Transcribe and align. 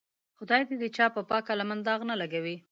خدای 0.37 0.61
دې 0.67 0.75
د 0.81 0.85
چا 0.95 1.05
پاکه 1.29 1.53
لمن 1.59 1.79
داغ 1.87 2.01
نه 2.09 2.15
لګوي. 2.21 2.55